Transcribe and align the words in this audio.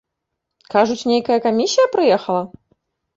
Кажуць, 0.73 1.05
нейкая 1.11 1.37
камісія 1.43 1.83
прыехала? 1.97 2.41